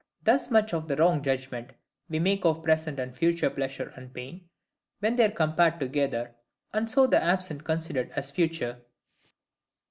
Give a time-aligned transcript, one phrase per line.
[0.23, 1.73] Thus much of the wrong judgment
[2.09, 4.49] we make of present and future pleasure and pain,
[4.99, 6.33] when they are compared together,
[6.73, 8.81] and so the absent considered as future.